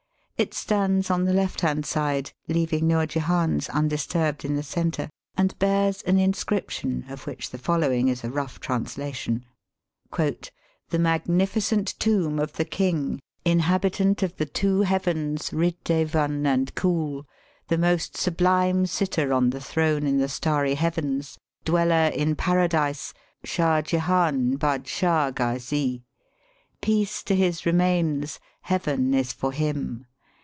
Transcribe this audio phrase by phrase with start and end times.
[0.41, 5.07] It stands on the left hand side, leaving Noor Jehan's un disturbed in the centre,
[5.37, 9.43] and bears an inscrip tion, of which the following is a rough trans lation:—
[10.17, 17.25] "The Magnificent Tom}) of the King, Inhabitant of the two Heavens, Kidevun and Khool;
[17.67, 23.13] the Most Sublime Sitter on the throne in the starry heavens, dweller in Paradise,
[23.43, 26.01] Shah Jehan Badshah Gazee.
[26.81, 30.07] Peace to his remains, Heaven is for him.